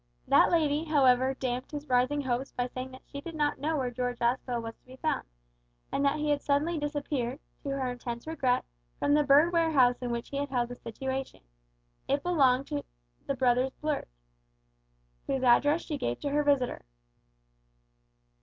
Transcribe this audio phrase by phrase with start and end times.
[0.27, 3.91] That lady, however, damped his rising hopes by saying that she did not know where
[3.91, 5.25] George Aspel was to be found,
[5.91, 8.65] and that he had suddenly disappeared to her intense regret
[8.97, 11.41] from the bird warehouse in which he had held a situation.
[12.07, 12.83] It belonged to
[13.27, 14.07] the brothers Blurt,
[15.27, 16.83] whose address she gave to her visitor.